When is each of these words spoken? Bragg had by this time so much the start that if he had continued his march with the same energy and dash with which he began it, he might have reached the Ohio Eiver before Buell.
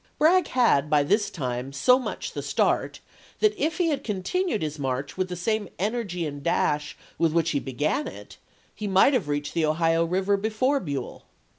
Bragg 0.17 0.47
had 0.47 0.89
by 0.89 1.03
this 1.03 1.29
time 1.29 1.71
so 1.71 1.99
much 1.99 2.31
the 2.33 2.41
start 2.41 3.01
that 3.39 3.53
if 3.55 3.77
he 3.77 3.89
had 3.89 4.03
continued 4.03 4.63
his 4.63 4.79
march 4.79 5.15
with 5.15 5.29
the 5.29 5.35
same 5.35 5.69
energy 5.77 6.25
and 6.25 6.41
dash 6.41 6.97
with 7.19 7.33
which 7.33 7.51
he 7.51 7.59
began 7.59 8.07
it, 8.07 8.37
he 8.73 8.87
might 8.87 9.13
have 9.13 9.27
reached 9.27 9.53
the 9.53 9.63
Ohio 9.67 10.07
Eiver 10.07 10.41
before 10.41 10.79
Buell. 10.79 11.25